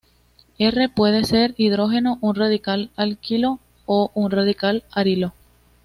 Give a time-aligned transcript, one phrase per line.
[0.57, 5.35] R puede ser hidrógeno, un radical alquilo o un radical arilo.